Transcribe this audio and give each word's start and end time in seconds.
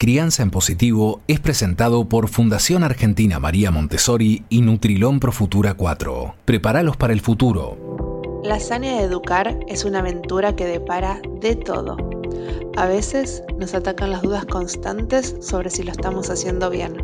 Crianza 0.00 0.42
en 0.42 0.50
Positivo 0.50 1.20
es 1.28 1.40
presentado 1.40 2.06
por 2.06 2.28
Fundación 2.28 2.84
Argentina 2.84 3.38
María 3.38 3.70
Montessori 3.70 4.44
y 4.48 4.62
Nutrilón 4.62 5.20
Pro 5.20 5.30
Futura 5.30 5.74
4. 5.74 6.36
Prepáralos 6.46 6.96
para 6.96 7.12
el 7.12 7.20
futuro. 7.20 8.40
La 8.42 8.54
hazaña 8.54 8.94
de 8.94 9.02
educar 9.02 9.60
es 9.68 9.84
una 9.84 9.98
aventura 9.98 10.56
que 10.56 10.64
depara 10.64 11.20
de 11.42 11.54
todo. 11.54 11.98
A 12.78 12.86
veces 12.86 13.42
nos 13.58 13.74
atacan 13.74 14.10
las 14.10 14.22
dudas 14.22 14.46
constantes 14.46 15.36
sobre 15.42 15.68
si 15.68 15.82
lo 15.82 15.92
estamos 15.92 16.30
haciendo 16.30 16.70
bien. 16.70 16.96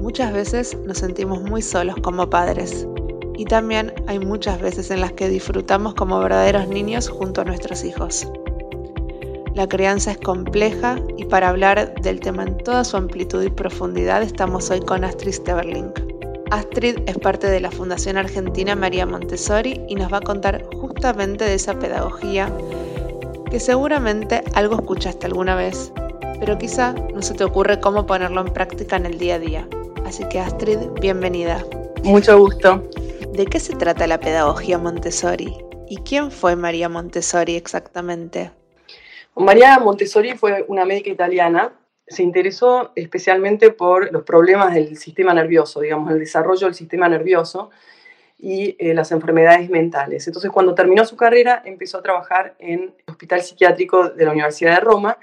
Muchas 0.00 0.32
veces 0.32 0.74
nos 0.86 0.96
sentimos 0.96 1.42
muy 1.42 1.60
solos 1.60 1.96
como 2.02 2.30
padres. 2.30 2.88
Y 3.36 3.44
también 3.44 3.92
hay 4.06 4.20
muchas 4.20 4.58
veces 4.58 4.90
en 4.90 5.02
las 5.02 5.12
que 5.12 5.28
disfrutamos 5.28 5.92
como 5.92 6.18
verdaderos 6.18 6.66
niños 6.66 7.10
junto 7.10 7.42
a 7.42 7.44
nuestros 7.44 7.84
hijos. 7.84 8.26
La 9.58 9.68
crianza 9.68 10.12
es 10.12 10.18
compleja 10.18 11.00
y 11.16 11.24
para 11.24 11.48
hablar 11.48 11.92
del 12.00 12.20
tema 12.20 12.44
en 12.44 12.58
toda 12.58 12.84
su 12.84 12.96
amplitud 12.96 13.42
y 13.42 13.50
profundidad 13.50 14.22
estamos 14.22 14.70
hoy 14.70 14.78
con 14.78 15.02
Astrid 15.02 15.32
Steverling. 15.32 15.92
Astrid 16.52 17.00
es 17.06 17.18
parte 17.18 17.48
de 17.48 17.58
la 17.58 17.72
Fundación 17.72 18.18
Argentina 18.18 18.76
María 18.76 19.04
Montessori 19.04 19.84
y 19.88 19.96
nos 19.96 20.12
va 20.12 20.18
a 20.18 20.20
contar 20.20 20.64
justamente 20.76 21.44
de 21.44 21.54
esa 21.54 21.76
pedagogía 21.76 22.52
que 23.50 23.58
seguramente 23.58 24.44
algo 24.54 24.76
escuchaste 24.76 25.26
alguna 25.26 25.56
vez, 25.56 25.92
pero 26.38 26.56
quizá 26.56 26.92
no 26.92 27.20
se 27.20 27.34
te 27.34 27.42
ocurre 27.42 27.80
cómo 27.80 28.06
ponerlo 28.06 28.42
en 28.42 28.52
práctica 28.52 28.94
en 28.94 29.06
el 29.06 29.18
día 29.18 29.34
a 29.34 29.38
día. 29.40 29.68
Así 30.06 30.22
que 30.28 30.38
Astrid, 30.38 30.78
bienvenida. 31.00 31.66
Mucho 32.04 32.38
gusto. 32.38 32.88
¿De 33.32 33.44
qué 33.44 33.58
se 33.58 33.74
trata 33.74 34.06
la 34.06 34.20
pedagogía 34.20 34.78
Montessori? 34.78 35.52
¿Y 35.88 35.96
quién 35.96 36.30
fue 36.30 36.54
María 36.54 36.88
Montessori 36.88 37.56
exactamente? 37.56 38.52
María 39.38 39.78
Montessori 39.78 40.36
fue 40.36 40.64
una 40.66 40.84
médica 40.84 41.10
italiana. 41.10 41.72
Se 42.06 42.22
interesó 42.22 42.90
especialmente 42.96 43.70
por 43.70 44.12
los 44.12 44.24
problemas 44.24 44.74
del 44.74 44.96
sistema 44.96 45.32
nervioso, 45.32 45.80
digamos, 45.80 46.10
el 46.10 46.18
desarrollo 46.18 46.66
del 46.66 46.74
sistema 46.74 47.08
nervioso 47.08 47.70
y 48.36 48.76
eh, 48.78 48.94
las 48.94 49.12
enfermedades 49.12 49.70
mentales. 49.70 50.26
Entonces, 50.26 50.50
cuando 50.50 50.74
terminó 50.74 51.04
su 51.04 51.16
carrera, 51.16 51.62
empezó 51.64 51.98
a 51.98 52.02
trabajar 52.02 52.56
en 52.58 52.80
el 52.80 52.94
Hospital 53.06 53.42
Psiquiátrico 53.42 54.10
de 54.10 54.24
la 54.24 54.32
Universidad 54.32 54.74
de 54.74 54.80
Roma 54.80 55.18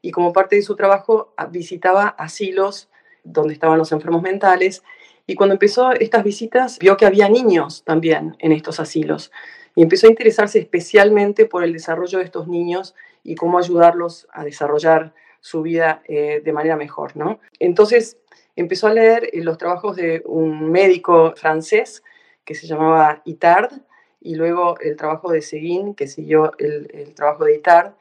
y 0.00 0.12
como 0.12 0.32
parte 0.32 0.56
de 0.56 0.62
su 0.62 0.76
trabajo 0.76 1.34
visitaba 1.50 2.08
asilos 2.08 2.88
donde 3.24 3.54
estaban 3.54 3.78
los 3.78 3.90
enfermos 3.90 4.22
mentales. 4.22 4.84
Y 5.26 5.34
cuando 5.34 5.54
empezó 5.54 5.90
estas 5.90 6.22
visitas, 6.22 6.78
vio 6.78 6.96
que 6.96 7.06
había 7.06 7.28
niños 7.28 7.82
también 7.82 8.36
en 8.38 8.52
estos 8.52 8.78
asilos 8.78 9.32
y 9.76 9.82
empezó 9.82 10.06
a 10.06 10.10
interesarse 10.10 10.58
especialmente 10.58 11.44
por 11.44 11.62
el 11.62 11.72
desarrollo 11.72 12.18
de 12.18 12.24
estos 12.24 12.48
niños 12.48 12.94
y 13.26 13.34
cómo 13.34 13.58
ayudarlos 13.58 14.28
a 14.32 14.44
desarrollar 14.44 15.12
su 15.40 15.62
vida 15.62 16.00
eh, 16.06 16.40
de 16.44 16.52
manera 16.52 16.76
mejor, 16.76 17.16
¿no? 17.16 17.40
Entonces 17.58 18.18
empezó 18.54 18.86
a 18.86 18.92
leer 18.92 19.30
eh, 19.32 19.42
los 19.42 19.58
trabajos 19.58 19.96
de 19.96 20.22
un 20.26 20.70
médico 20.70 21.34
francés 21.36 22.04
que 22.44 22.54
se 22.54 22.68
llamaba 22.68 23.22
Itard 23.24 23.72
y 24.20 24.36
luego 24.36 24.78
el 24.80 24.96
trabajo 24.96 25.32
de 25.32 25.42
Seguin, 25.42 25.94
que 25.94 26.06
siguió 26.06 26.52
el, 26.58 27.14
trabajo 27.14 27.44
de 27.44 27.56
Itard, 27.56 27.94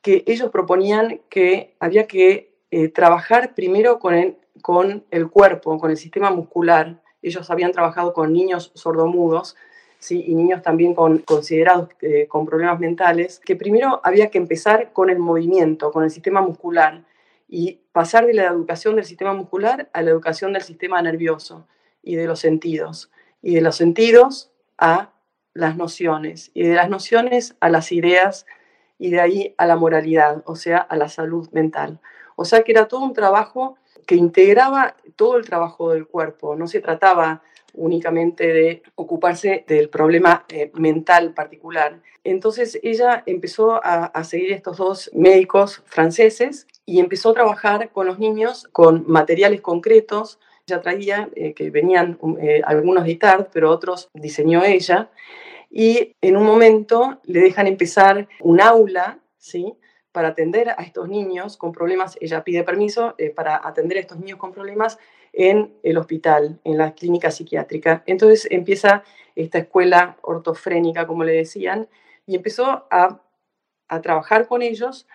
que 0.00 0.22
ellos 0.26 0.50
proponían 0.50 1.20
que 1.28 1.74
había 1.80 2.06
que 2.06 2.52
eh, 2.70 2.88
trabajar 2.88 3.54
primero 3.54 3.98
con 3.98 4.14
el, 4.14 4.36
con 4.62 5.04
el 5.10 5.28
cuerpo, 5.28 5.76
con 5.78 5.90
el 5.90 5.96
sistema 5.96 6.30
muscular. 6.30 7.02
Ellos 7.20 7.50
habían 7.50 7.72
trabajado 7.72 8.12
con 8.12 8.32
niños 8.32 8.70
sordomudos 8.74 9.56
¿sí? 9.98 10.24
y 10.26 10.34
niños 10.34 10.62
también 10.62 10.94
con, 10.94 11.18
considerados 11.18 11.90
eh, 12.00 12.26
con 12.28 12.46
problemas 12.46 12.78
mentales, 12.80 13.40
que 13.44 13.56
primero 13.56 14.00
había 14.04 14.30
que 14.30 14.38
empezar 14.38 14.92
con 14.92 15.10
el 15.10 15.18
movimiento, 15.18 15.90
con 15.92 16.04
el 16.04 16.10
sistema 16.10 16.40
muscular, 16.40 17.04
y 17.48 17.80
pasar 17.92 18.26
de 18.26 18.34
la 18.34 18.44
educación 18.44 18.96
del 18.96 19.06
sistema 19.06 19.32
muscular 19.32 19.88
a 19.92 20.02
la 20.02 20.10
educación 20.10 20.52
del 20.52 20.62
sistema 20.62 21.00
nervioso 21.00 21.66
y 22.02 22.16
de 22.16 22.26
los 22.26 22.40
sentidos, 22.40 23.10
y 23.40 23.54
de 23.54 23.60
los 23.62 23.76
sentidos 23.76 24.50
a 24.76 25.12
las 25.54 25.76
nociones, 25.76 26.50
y 26.54 26.62
de 26.62 26.74
las 26.74 26.90
nociones 26.90 27.56
a 27.60 27.70
las 27.70 27.90
ideas, 27.90 28.46
y 28.98 29.10
de 29.10 29.20
ahí 29.20 29.54
a 29.56 29.66
la 29.66 29.76
moralidad, 29.76 30.42
o 30.44 30.56
sea, 30.56 30.78
a 30.78 30.96
la 30.96 31.08
salud 31.08 31.48
mental. 31.52 32.00
O 32.36 32.44
sea 32.44 32.62
que 32.62 32.72
era 32.72 32.86
todo 32.86 33.00
un 33.00 33.14
trabajo 33.14 33.76
que 34.06 34.14
integraba 34.14 34.96
todo 35.16 35.36
el 35.36 35.44
trabajo 35.44 35.92
del 35.92 36.06
cuerpo, 36.06 36.56
no 36.56 36.66
se 36.66 36.80
trataba 36.80 37.42
únicamente 37.78 38.46
de 38.46 38.82
ocuparse 38.94 39.64
del 39.66 39.88
problema 39.88 40.44
eh, 40.48 40.70
mental 40.74 41.32
particular. 41.32 42.00
Entonces 42.24 42.78
ella 42.82 43.22
empezó 43.26 43.80
a, 43.82 44.24
seguir 44.24 44.52
estos 44.52 44.76
dos 44.76 45.10
médicos 45.14 45.82
franceses 45.86 46.66
y 46.84 47.00
empezó 47.00 47.30
a 47.30 47.34
trabajar 47.34 47.90
con 47.90 48.06
los 48.06 48.18
niños 48.18 48.68
con 48.72 49.04
materiales 49.06 49.60
concretos. 49.60 50.38
Ella 50.66 50.82
traía, 50.82 51.30
eh, 51.34 51.54
que 51.54 51.70
venían 51.70 52.18
eh, 52.40 52.60
algunos 52.64 53.04
de 53.04 53.12
Itard, 53.12 53.46
pero 53.52 53.70
otros 53.70 54.08
diseñó 54.12 54.64
ella. 54.64 55.10
Y 55.70 56.14
en 56.20 56.36
un 56.36 56.44
momento 56.44 57.20
le 57.24 57.40
dejan 57.40 57.66
empezar 57.66 58.28
un 58.40 58.60
aula, 58.60 59.20
¿sí? 59.38 59.74
para 60.12 60.28
atender 60.28 60.70
a 60.70 60.82
estos 60.82 61.08
niños 61.08 61.56
con 61.56 61.70
problemas, 61.70 62.16
ella 62.20 62.42
pide 62.42 62.64
permiso 62.64 63.14
para 63.36 63.60
atender 63.62 63.98
a 63.98 64.00
estos 64.00 64.18
niños 64.18 64.38
con 64.38 64.52
problemas 64.52 64.98
en 65.38 65.72
el 65.84 65.96
hospital, 65.98 66.58
en 66.64 66.76
la 66.76 66.94
clínica 66.94 67.30
psiquiátrica. 67.30 68.02
Entonces 68.06 68.48
empieza 68.50 69.04
esta 69.36 69.58
escuela 69.58 70.16
ortofrénica, 70.22 71.06
como 71.06 71.22
le 71.22 71.32
decían, 71.32 71.88
y 72.26 72.34
empezó 72.34 72.86
a, 72.90 73.22
trabajar 74.02 74.48
con 74.48 74.60
ellos 74.60 75.06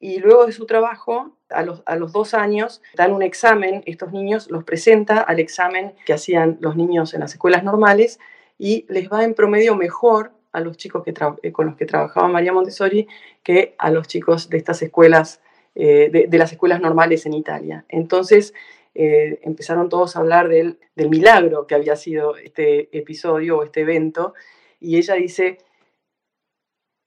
y 0.00 0.18
luego 0.18 0.46
de 0.46 0.50
su 0.50 0.66
trabajo, 0.66 1.36
a 1.50 1.62
los, 1.62 2.12
dos 2.12 2.34
años, 2.34 2.82
dan 2.96 3.12
un 3.12 3.22
examen, 3.22 3.84
estos 3.86 4.10
niños 4.10 4.50
los 4.50 4.64
presenta 4.64 5.20
al 5.20 5.38
examen 5.38 5.94
que 6.04 6.14
hacían 6.14 6.58
los 6.60 6.74
niños 6.74 7.14
en 7.14 7.20
las 7.20 7.34
escuelas 7.34 7.62
normales 7.62 8.18
y 8.58 8.86
les 8.88 9.08
va 9.08 9.22
en 9.22 9.34
promedio 9.34 9.76
mejor 9.76 10.32
a 10.50 10.58
los 10.60 10.76
chicos 10.76 11.04
que 11.04 11.52
con 11.52 11.66
los 11.66 11.76
que 11.76 11.86
trabajaba 11.86 12.26
María 12.26 12.52
Montessori 12.52 13.06
que 13.44 13.76
a 13.78 13.90
los 13.90 14.08
chicos 14.08 14.48
de 14.48 14.56
estas 14.56 14.82
escuelas, 14.82 15.40
eh, 15.76 16.26
de, 16.28 16.38
las 16.38 16.50
escuelas 16.50 16.80
normales 16.80 17.24
en 17.26 17.34
Italia. 17.34 17.84
Entonces, 17.88 18.52
eh, 18.94 19.40
empezaron 19.42 19.88
todos 19.88 20.16
a 20.16 20.20
hablar 20.20 20.48
del, 20.48 20.78
milagro 20.96 21.66
que 21.66 21.74
había 21.74 21.96
sido 21.96 22.36
este 22.36 22.96
episodio 22.96 23.58
o 23.58 23.62
este 23.62 23.80
evento, 23.80 24.34
y 24.80 24.96
ella 24.96 25.14
dice, 25.14 25.58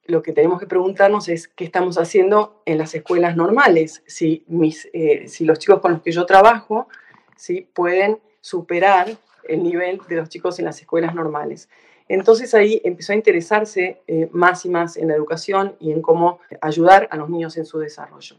lo 0.05 0.21
que 0.21 0.31
tenemos 0.31 0.59
que 0.59 0.67
preguntarnos 0.67 1.29
es 1.29 1.47
qué 1.47 1.63
estamos 1.63 1.97
haciendo 1.97 2.61
en 2.65 2.77
las 2.77 2.93
escuelas 2.95 3.35
normales, 3.35 4.03
si, 4.05 4.43
mis, 4.47 4.87
eh, 4.93 5.27
si 5.27 5.45
los 5.45 5.59
chicos 5.59 5.79
con 5.79 5.93
los 5.93 6.01
que 6.01 6.11
yo 6.11 6.25
trabajo 6.25 6.87
¿sí? 7.35 7.67
pueden 7.73 8.19
superar 8.41 9.17
el 9.47 9.63
nivel 9.63 9.99
de 10.07 10.15
los 10.15 10.29
chicos 10.29 10.59
en 10.59 10.65
las 10.65 10.79
escuelas 10.79 11.15
normales. 11.15 11.69
Entonces 12.07 12.53
ahí 12.53 12.81
empezó 12.83 13.13
a 13.13 13.15
interesarse 13.15 14.01
eh, 14.07 14.29
más 14.31 14.65
y 14.65 14.69
más 14.69 14.97
en 14.97 15.07
la 15.07 15.15
educación 15.15 15.75
y 15.79 15.91
en 15.91 16.01
cómo 16.01 16.39
ayudar 16.61 17.07
a 17.11 17.17
los 17.17 17.29
niños 17.29 17.57
en 17.57 17.65
su 17.65 17.79
desarrollo. 17.79 18.37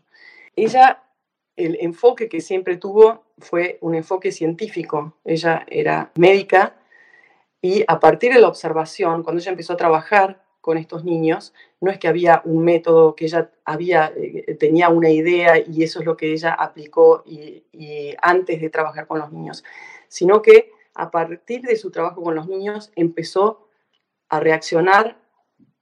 Ella 0.55 1.03
el 1.57 1.79
enfoque 1.81 2.29
que 2.29 2.41
siempre 2.41 2.77
tuvo 2.77 3.25
fue 3.39 3.79
un 3.81 3.95
enfoque 3.95 4.31
científico. 4.33 5.15
Ella 5.25 5.65
era 5.69 6.13
médica 6.17 6.77
y 7.63 7.85
a 7.89 7.99
partir 7.99 8.33
de 8.33 8.41
la 8.41 8.49
observación, 8.49 9.23
cuando 9.23 9.41
ella 9.41 9.51
empezó 9.51 9.73
a 9.73 9.77
trabajar 9.77 10.45
con 10.61 10.79
estos 10.79 11.05
niños, 11.05 11.55
no 11.81 11.91
es 11.91 11.99
que 11.99 12.09
había 12.09 12.43
un 12.45 12.65
método 12.65 13.15
que 13.15 13.27
ella 13.27 13.51
había, 13.65 14.13
eh, 14.17 14.57
tenía 14.59 14.89
una 14.89 15.11
idea 15.11 15.59
y 15.59 15.83
eso 15.83 16.01
es 16.01 16.07
lo 16.07 16.17
que 16.17 16.33
ella 16.33 16.53
aplicó 16.53 17.23
y, 17.25 17.65
antes 18.21 18.61
de 18.61 18.71
trabajar 18.71 19.07
con 19.07 19.19
los 19.19 19.33
niños, 19.33 19.65
sino 20.09 20.43
que 20.43 20.71
a 20.95 21.11
partir 21.11 21.63
de 21.63 21.77
su 21.77 21.91
trabajo 21.91 22.23
con 22.23 22.35
los 22.35 22.49
niños 22.49 22.91
empezó 22.97 23.69
a 24.29 24.41
reaccionar 24.41 25.19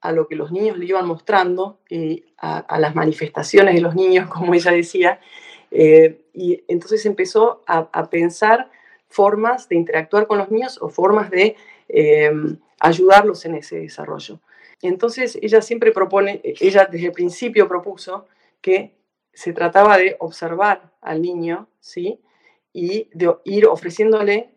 a 0.01 0.13
lo 0.13 0.29
que 0.29 0.37
los 0.37 0.53
niños 0.53 0.77
le 0.77 0.85
iban 0.85 1.07
mostrando 1.07 1.81
y 1.89 2.25
a 2.37 2.79
las 2.79 2.95
manifestaciones 2.95 3.75
de 3.75 3.81
los 3.81 3.95
niños, 3.95 4.29
como 4.35 4.55
ella 4.55 4.71
decía, 4.71 5.19
eh, 5.77 6.25
y 6.33 6.63
entonces 6.69 7.05
empezó 7.05 7.65
a, 7.67 8.09
pensar 8.09 8.71
formas 9.09 9.69
de 9.69 9.75
interactuar 9.75 10.29
con 10.29 10.39
los 10.39 10.49
niños 10.49 10.79
o 10.81 10.89
formas 10.89 11.31
de 11.31 11.57
em, 11.89 12.59
ayudarlos 12.79 13.45
en 13.45 13.57
ese 13.57 13.81
desarrollo. 13.81 14.39
Entonces 14.83 15.37
ella 15.43 15.61
siempre 15.63 15.91
propone, 15.91 16.41
ella 16.45 16.89
desde 16.91 17.07
el 17.07 17.13
principio 17.13 17.67
propuso 17.67 18.27
que 18.61 18.95
se 19.33 19.53
trataba 19.53 19.99
de 19.99 20.17
observar 20.21 20.93
al 21.01 21.21
niño, 21.23 21.69
¿sí? 21.81 22.21
Y 22.73 23.09
de 23.13 23.35
ir 23.45 23.67
ofreciéndole 23.67 24.51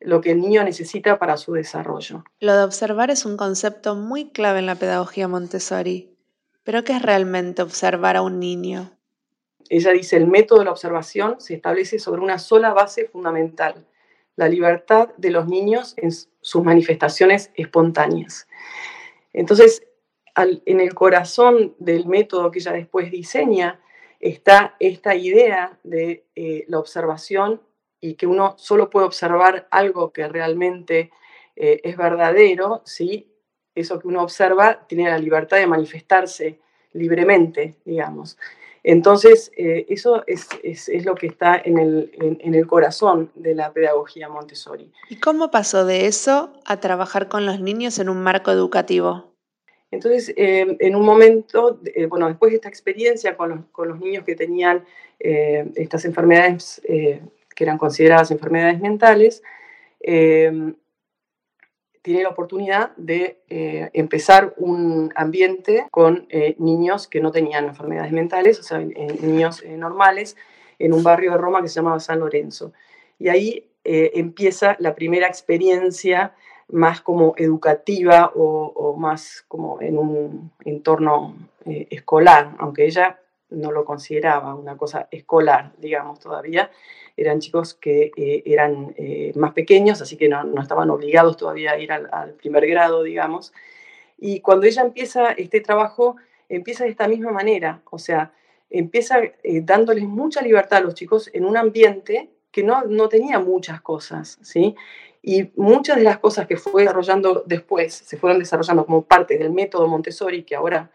lo 0.00 0.20
que 0.20 0.32
el 0.32 0.40
niño 0.40 0.62
necesita 0.64 1.18
para 1.18 1.38
su 1.38 1.54
desarrollo. 1.54 2.24
Lo 2.40 2.54
de 2.54 2.64
observar 2.64 3.10
es 3.10 3.24
un 3.24 3.38
concepto 3.38 3.94
muy 3.94 4.30
clave 4.30 4.58
en 4.58 4.66
la 4.66 4.74
pedagogía 4.74 5.28
Montessori. 5.28 6.14
¿Pero 6.62 6.84
qué 6.84 6.92
es 6.92 7.02
realmente 7.02 7.62
observar 7.62 8.16
a 8.16 8.22
un 8.22 8.38
niño? 8.38 8.92
Ella 9.74 9.92
dice, 9.92 10.18
el 10.18 10.26
método 10.26 10.58
de 10.58 10.66
la 10.66 10.72
observación 10.72 11.40
se 11.40 11.54
establece 11.54 11.98
sobre 11.98 12.20
una 12.20 12.38
sola 12.38 12.74
base 12.74 13.06
fundamental, 13.06 13.86
la 14.36 14.46
libertad 14.46 15.08
de 15.16 15.30
los 15.30 15.48
niños 15.48 15.94
en 15.96 16.10
sus 16.12 16.62
manifestaciones 16.62 17.50
espontáneas. 17.54 18.48
Entonces, 19.32 19.82
en 20.36 20.80
el 20.80 20.92
corazón 20.94 21.74
del 21.78 22.06
método 22.06 22.50
que 22.50 22.58
ella 22.58 22.72
después 22.72 23.10
diseña 23.10 23.80
está 24.20 24.76
esta 24.78 25.14
idea 25.14 25.78
de 25.84 26.26
eh, 26.36 26.66
la 26.68 26.78
observación 26.78 27.62
y 27.98 28.16
que 28.16 28.26
uno 28.26 28.56
solo 28.58 28.90
puede 28.90 29.06
observar 29.06 29.68
algo 29.70 30.12
que 30.12 30.28
realmente 30.28 31.10
eh, 31.56 31.80
es 31.82 31.96
verdadero, 31.96 32.82
¿sí? 32.84 33.32
eso 33.74 33.98
que 33.98 34.08
uno 34.08 34.22
observa 34.22 34.86
tiene 34.86 35.08
la 35.08 35.16
libertad 35.16 35.56
de 35.56 35.66
manifestarse 35.66 36.60
libremente, 36.92 37.76
digamos. 37.86 38.36
Entonces, 38.84 39.52
eh, 39.56 39.86
eso 39.88 40.24
es, 40.26 40.48
lo 41.04 41.14
que 41.14 41.28
está 41.28 41.60
en 41.64 41.78
el, 41.78 42.66
corazón 42.66 43.30
de 43.36 43.54
la 43.54 43.72
pedagogía 43.72 44.28
Montessori. 44.28 44.90
¿Y 45.08 45.16
cómo 45.16 45.50
pasó 45.50 45.84
de 45.84 46.06
eso 46.06 46.52
a 46.64 46.80
trabajar 46.80 47.28
con 47.28 47.46
los 47.46 47.60
niños 47.60 47.98
en 48.00 48.08
un 48.08 48.22
marco 48.22 48.50
educativo? 48.50 49.32
Entonces, 49.92 50.32
eh, 50.36 50.76
en 50.80 50.96
un 50.96 51.04
momento, 51.04 51.78
eh, 51.94 52.06
bueno, 52.06 52.26
después 52.26 52.50
de 52.50 52.56
esta 52.56 52.68
experiencia 52.68 53.36
con 53.36 53.66
los, 53.76 54.00
niños 54.00 54.24
que 54.24 54.34
tenían 54.34 54.84
estas 55.20 56.04
enfermedades 56.04 56.82
que 56.84 57.64
eran 57.64 57.78
consideradas 57.78 58.32
enfermedades 58.32 58.80
mentales, 58.80 59.42
tiene 62.02 62.24
la 62.24 62.30
oportunidad 62.30 62.90
de 62.96 63.38
eh, 63.48 63.90
empezar 63.94 64.54
un 64.56 65.12
ambiente 65.14 65.86
con 65.90 66.26
eh, 66.30 66.56
niños 66.58 67.06
que 67.06 67.20
no 67.20 67.30
tenían 67.30 67.66
enfermedades 67.66 68.12
mentales, 68.12 68.58
o 68.58 68.64
sea, 68.64 68.78
niños 68.78 69.62
eh, 69.62 69.76
normales, 69.76 70.36
en 70.80 70.92
un 70.92 71.04
barrio 71.04 71.32
de 71.32 71.38
Roma 71.38 71.62
que 71.62 71.68
se 71.68 71.76
llamaba 71.76 72.00
San 72.00 72.18
Lorenzo. 72.18 72.72
Y 73.18 73.28
ahí 73.28 73.68
empieza 73.84 74.76
la 74.78 74.94
primera 74.94 75.26
experiencia 75.26 76.34
más 76.68 77.00
como 77.00 77.34
educativa 77.36 78.32
o, 78.34 78.72
o 78.74 78.96
más 78.96 79.44
como 79.48 79.80
en 79.80 79.98
un 79.98 80.52
entorno 80.64 81.36
escolar, 81.64 82.54
aunque 82.58 82.86
ella 82.86 83.21
no 83.52 83.70
lo 83.72 83.84
consideraba 83.84 84.54
una 84.54 84.76
cosa 84.76 85.08
escolar, 85.10 85.72
digamos, 85.78 86.20
todavía 86.20 86.70
eran 87.16 87.40
chicos 87.40 87.74
que 87.74 88.10
eh, 88.16 88.42
eran 88.46 88.94
eh, 88.96 89.32
más 89.36 89.52
pequeños, 89.52 90.00
así 90.00 90.16
que 90.16 90.28
no, 90.28 90.60
estaban 90.60 90.90
obligados 90.90 91.36
todavía 91.36 91.72
a 91.72 91.78
ir 91.78 91.92
al, 91.92 92.34
primer 92.34 92.66
grado, 92.66 93.02
digamos. 93.02 93.52
Y 94.18 94.40
cuando 94.40 94.66
ella 94.66 94.82
empieza 94.82 95.32
este 95.32 95.60
trabajo, 95.60 96.16
empieza 96.48 96.84
de 96.84 96.90
esta 96.90 97.08
misma 97.08 97.32
manera, 97.32 97.82
o 97.90 97.98
sea, 97.98 98.32
empieza 98.70 99.20
eh, 99.20 99.60
dándoles 99.62 100.04
mucha 100.04 100.40
libertad 100.42 100.78
a 100.78 100.82
los 100.82 100.94
chicos 100.94 101.30
en 101.32 101.44
un 101.44 101.56
ambiente 101.56 102.30
que 102.50 102.62
no, 102.62 102.82
no 102.84 103.08
tenía 103.08 103.38
muchas 103.38 103.80
cosas, 103.80 104.38
¿sí? 104.42 104.74
Y 105.22 105.50
muchas 105.56 105.96
de 105.96 106.02
las 106.02 106.18
cosas 106.18 106.46
que 106.46 106.56
fue 106.56 106.82
desarrollando 106.82 107.44
después, 107.46 107.94
se 107.94 108.16
fueron 108.16 108.38
desarrollando 108.38 108.84
como 108.84 109.02
parte 109.02 109.38
del 109.38 109.50
método 109.50 109.86
Montessori, 109.86 110.42
que 110.42 110.56
ahora 110.56 110.90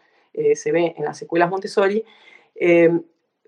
se 0.54 0.70
ve 0.70 0.94
en 0.96 1.04
las 1.04 1.20
escuelas 1.20 1.50
Montessori, 1.50 2.04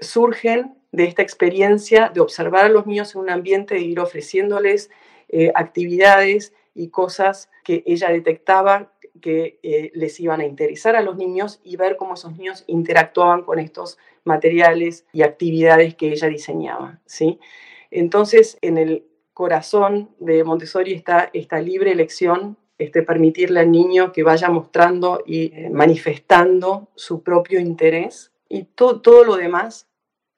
surgen 0.01 0.75
de 0.93 1.05
esta 1.05 1.23
experiencia 1.23 2.11
de 2.13 2.21
observar 2.21 2.65
a 2.65 2.69
los 2.69 2.87
niños 2.87 3.15
en 3.15 3.23
un 3.23 3.31
ambiente, 3.31 3.75
de 3.75 3.83
ir 3.83 4.01
ofreciéndoles 4.01 4.91
eh, 5.29 5.53
actividades 5.55 6.53
y 6.75 6.89
cosas 6.89 7.51
que 7.65 7.83
ella 7.87 8.11
detectaba 8.11 8.93
que 9.21 9.59
eh, 9.63 9.91
les 9.95 10.19
iban 10.19 10.41
a 10.41 10.47
interesar 10.47 10.97
a 10.97 11.03
los 11.03 11.17
niños 11.17 11.61
y 11.63 11.77
ver 11.77 11.97
cómo 11.97 12.15
esos 12.15 12.33
niños 12.37 12.65
interactuaban 12.67 13.43
con 13.43 13.59
estos 13.59 13.99
materiales 14.25 15.07
y 15.13 15.23
actividades 15.23 15.95
que 15.95 16.11
ella 16.11 16.29
diseñaba. 16.29 17.01
¿sí? 17.05 17.39
Entonces, 17.91 18.59
en 18.63 18.79
el 18.79 19.05
corazón 19.35 20.11
de 20.19 20.43
Montessori 20.43 20.95
está 20.95 21.31
esta 21.33 21.61
libre 21.61 21.93
elección, 21.93 22.57
este 22.79 23.03
permitirle 23.03 23.61
al 23.61 23.71
niño 23.71 24.11
que 24.11 24.23
vaya 24.23 24.49
mostrando 24.49 25.23
y 25.27 25.53
eh, 25.55 25.71
manifestando 25.71 26.89
su 26.95 27.23
propio 27.23 27.61
interés 27.61 28.33
y 28.51 28.65
todo 28.65 29.25
lo 29.25 29.37
demás 29.37 29.87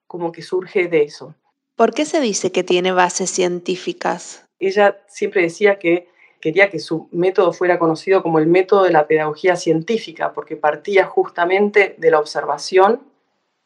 como 0.06 0.30
que 0.30 0.42
surge 0.42 0.86
de 0.86 1.02
eso. 1.02 1.34
¿Por 1.74 1.94
qué 1.94 2.04
se 2.04 2.20
dice 2.20 2.52
que 2.52 2.62
tiene 2.62 2.92
bases 2.92 3.30
científicas? 3.30 4.44
Ella 4.60 5.02
siempre 5.08 5.42
decía 5.42 5.78
que 5.78 6.08
quería 6.40 6.70
que 6.70 6.78
su 6.78 7.08
método 7.10 7.52
fuera 7.52 7.78
conocido 7.78 8.22
como 8.22 8.38
el 8.38 8.46
método 8.46 8.84
de 8.84 8.92
la 8.92 9.06
pedagogía 9.06 9.56
científica, 9.56 10.34
porque 10.34 10.56
partía 10.56 11.06
justamente 11.06 11.94
de 11.96 12.10
la 12.10 12.20
observación, 12.20 13.02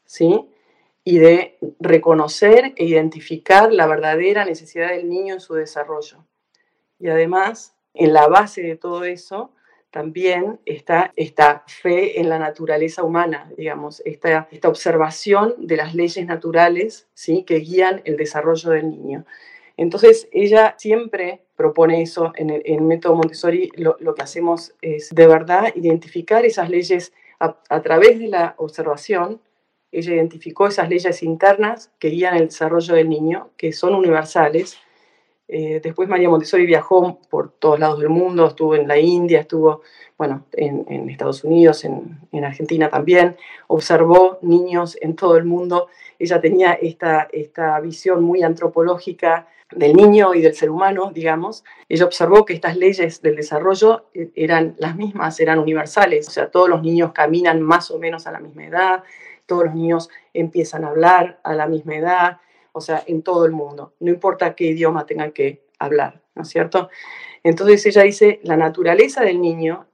¿sí? 0.05 0.47
Y 1.03 1.17
de 1.17 1.57
reconocer 1.79 2.73
e 2.77 2.85
identificar 2.85 3.73
la 3.73 3.85
verdadera 3.85 4.45
necesidad 4.45 4.89
del 4.89 5.09
niño 5.09 5.33
en 5.33 5.41
su 5.41 5.55
desarrollo. 5.55 6.23
Y 6.99 7.09
además, 7.09 7.75
en 7.93 8.13
la 8.13 8.27
base 8.27 8.61
de 8.61 8.77
todo 8.77 9.03
eso, 9.03 9.51
también 9.97 10.59
está 10.67 11.11
esta 11.15 11.63
fe 11.65 12.19
en 12.19 12.29
la 12.29 12.37
naturaleza 12.37 13.01
humana, 13.01 13.51
digamos, 13.57 14.03
esta, 14.05 14.47
esta 14.51 14.69
observación 14.69 15.55
de 15.57 15.75
las 15.75 15.95
leyes 15.95 16.23
naturales 16.27 17.07
¿sí? 17.15 17.43
que 17.47 17.55
guían 17.55 18.03
el 18.05 18.15
desarrollo 18.15 18.69
del 18.69 18.91
niño. 18.91 19.25
Entonces, 19.75 20.29
ella 20.31 20.75
siempre 20.77 21.41
propone 21.55 22.03
eso 22.03 22.31
en 22.35 22.51
el, 22.51 22.81
método 22.81 23.15
Montessori. 23.15 23.71
Lo, 23.75 24.13
que 24.13 24.21
hacemos 24.21 24.75
es 24.83 25.09
de 25.09 25.25
verdad 25.25 25.73
identificar 25.73 26.45
esas 26.45 26.69
leyes 26.69 27.11
a, 27.39 27.57
a, 27.67 27.81
través 27.81 28.19
de 28.19 28.27
la 28.27 28.53
observación. 28.59 29.41
Ella 29.91 30.13
identificó 30.13 30.67
esas 30.67 30.89
leyes 30.89 31.23
internas 31.23 31.91
que 31.97 32.09
guían 32.09 32.37
el 32.37 32.49
desarrollo 32.49 32.93
del 32.93 33.09
niño, 33.09 33.49
que 33.57 33.73
son 33.73 33.95
universales, 33.95 34.77
eh, 35.47 35.79
después 35.81 36.09
María 36.09 36.29
Montessori 36.29 36.65
viajó 36.65 37.19
por 37.29 37.51
todos 37.51 37.79
lados 37.79 37.99
del 37.99 38.09
mundo, 38.09 38.47
estuvo 38.47 38.75
en 38.75 38.87
la 38.87 38.99
India, 38.99 39.39
estuvo, 39.39 39.81
bueno, 40.17 40.45
en, 40.51 41.09
Estados 41.09 41.43
Unidos, 41.43 41.85
en, 41.85 42.43
Argentina 42.43 42.89
también, 42.89 43.37
observó 43.67 44.39
niños 44.41 44.97
en 45.01 45.15
todo 45.15 45.37
el 45.37 45.45
mundo. 45.45 45.87
Ella 46.19 46.41
tenía 46.41 46.73
esta, 46.73 47.27
esta 47.31 47.79
visión 47.79 48.23
muy 48.23 48.43
antropológica 48.43 49.47
del 49.71 49.95
niño 49.95 50.33
y 50.33 50.41
del 50.41 50.53
ser 50.53 50.69
humano, 50.69 51.11
digamos. 51.13 51.63
Ella 51.87 52.05
observó 52.05 52.45
que 52.45 52.53
estas 52.53 52.75
leyes 52.75 53.21
del 53.21 53.35
desarrollo 53.35 54.05
eh, 54.13 54.29
eran 54.35 54.75
las 54.79 54.95
mismas, 54.95 55.39
eran 55.39 55.59
universales, 55.59 56.27
o 56.27 56.31
sea, 56.31 56.51
todos 56.51 56.69
los 56.69 56.81
niños 56.81 57.11
caminan 57.13 57.61
más 57.61 57.89
o 57.91 57.99
menos 57.99 58.27
a 58.27 58.31
la 58.31 58.39
misma 58.39 58.65
edad, 58.65 59.03
todos 59.45 59.65
los 59.65 59.75
niños 59.75 60.09
empiezan 60.33 60.83
a 60.83 60.89
hablar 60.89 61.39
a 61.43 61.53
la 61.53 61.67
misma 61.67 61.95
edad, 61.95 62.37
o 62.77 62.81
sea, 62.81 63.03
en 63.07 63.21
todo 63.23 63.45
el 63.45 63.51
mundo, 63.51 63.93
no 63.99 64.11
importa 64.11 64.55
qué 64.55 64.65
idioma 64.65 65.05
tengan 65.05 65.31
que 65.31 65.63
hablar, 65.79 66.21
¿no 66.35 66.43
es 66.43 66.49
cierto? 66.49 66.89
Entonces 67.43 67.85
ella 67.85 68.03
dice, 68.03 68.39
la 68.43 68.57
naturaleza 68.57 69.23
del 69.23 69.41
niño 69.41 69.87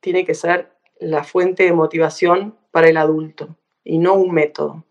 tiene 0.00 0.24
que 0.24 0.34
ser 0.34 0.70
la 0.98 1.24
fuente 1.24 1.64
de 1.64 1.72
motivación 1.72 2.56
para 2.70 2.88
el 2.88 2.96
adulto 2.96 3.56
y 3.84 3.98
no 3.98 4.14
un 4.14 4.32
método. 4.32 4.84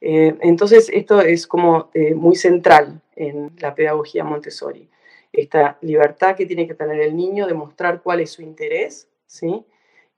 Eh, 0.00 0.36
entonces 0.40 0.90
esto 0.92 1.20
es 1.20 1.46
como 1.46 1.90
eh, 1.94 2.14
muy 2.14 2.36
central 2.36 3.02
en 3.14 3.52
la 3.58 3.74
pedagogía 3.74 4.24
Montessori, 4.24 4.88
esta 5.32 5.78
libertad 5.80 6.36
que 6.36 6.46
tiene 6.46 6.66
que 6.66 6.74
tener 6.74 7.00
el 7.00 7.16
niño 7.16 7.46
de 7.46 7.54
mostrar 7.54 8.02
cuál 8.02 8.20
es 8.20 8.32
su 8.32 8.42
interés, 8.42 9.08
¿sí? 9.26 9.64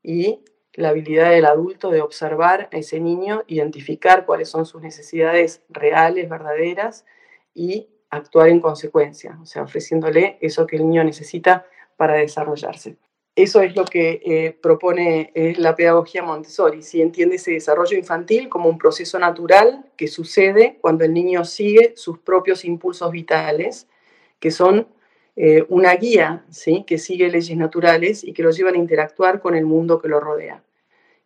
Y 0.03 0.41
la 0.75 0.91
habilidad 0.91 1.31
del 1.31 1.47
adulto 1.47 1.91
de 1.91 2.03
observar 2.03 2.69
a 2.73 2.77
ese 2.77 3.01
niño, 3.01 3.45
identificar 3.47 4.27
cuáles 4.27 4.49
son 4.49 4.67
sus 4.67 4.83
necesidades 4.83 5.63
reales, 5.69 6.29
verdaderas 6.29 7.05
y 7.55 7.89
actuar 8.11 8.49
en 8.49 8.61
consecuencia, 8.61 9.39
o 9.43 9.47
sea, 9.47 9.63
ofreciéndole 9.63 10.39
eso 10.41 10.67
que 10.67 10.77
el 10.77 10.87
niño 10.89 11.05
necesita 11.05 11.67
para 11.97 12.15
desarrollarse. 12.15 12.97
Eso 13.37 13.63
es 13.63 13.75
lo 13.75 13.85
que 13.85 14.21
eh, 14.25 14.53
propone 14.63 15.33
eh, 15.35 15.55
la 15.59 15.75
pedagogía 15.75 16.23
Montessori, 16.23 16.83
si 16.83 17.03
entiende 17.03 17.37
ese 17.37 17.51
desarrollo 17.51 17.99
infantil 17.99 18.49
como 18.49 18.69
un 18.69 18.79
proceso 18.79 19.19
natural 19.19 19.91
que 19.97 20.07
sucede 20.07 20.79
cuando 20.81 21.05
el 21.05 21.13
niño 21.13 21.45
sigue 21.45 21.95
sus 21.97 22.21
propios 22.21 22.65
impulsos 22.65 23.11
vitales, 23.11 23.89
que 24.39 24.53
son 24.53 24.87
eh, 25.37 25.65
una 25.69 25.95
guía 25.97 26.45
¿sí? 26.51 26.85
que 26.87 26.99
sigue 26.99 27.29
leyes 27.29 27.57
naturales 27.57 28.23
y 28.23 28.33
que 28.33 28.43
lo 28.43 28.51
llevan 28.51 28.75
a 28.75 28.79
interactuar 28.79 29.41
con 29.41 29.55
el 29.55 29.65
mundo 29.65 30.01
que 30.01 30.09
lo 30.09 30.21
rodea. 30.21 30.63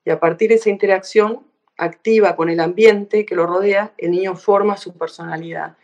Y 0.04 0.10
a 0.10 0.18
partir 0.18 0.48
de 0.48 0.56
esa 0.56 0.70
interacción 0.70 1.46
activa 1.76 2.34
con 2.34 2.48
el 2.48 2.60
ambiente 2.60 3.26
que 3.26 3.34
lo 3.34 3.46
rodea, 3.46 3.92
el 3.98 4.10
niño 4.10 4.34
forma 4.34 4.76
su 4.76 4.96
personalidad. 4.96 5.76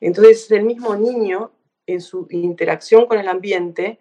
Entonces 0.00 0.44
es 0.44 0.50
el 0.52 0.64
mismo 0.64 0.94
niño 0.96 1.52
en 1.86 2.00
su 2.00 2.26
interacción 2.30 3.06
con 3.06 3.18
el 3.18 3.28
ambiente 3.28 4.00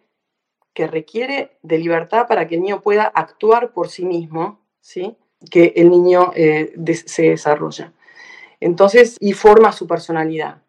que 0.73 0.87
requiere 0.87 1.57
de 1.63 1.79
libertad 1.79 2.27
para 2.27 2.47
que 2.47 2.55
el 2.55 2.61
niño 2.61 2.81
pueda 2.81 3.03
actuar 3.03 3.73
por 3.73 3.89
sí 3.89 4.05
mismo, 4.05 4.61
¿sí? 4.79 5.17
que 5.49 5.73
el 5.75 5.89
niño 5.89 6.31
eh, 6.35 6.73
se 7.05 7.23
desarrolla. 7.23 7.93
Entonces, 8.59 9.17
y 9.19 9.33
forma 9.33 9.71
su 9.71 9.87
personalidad. 9.87 10.61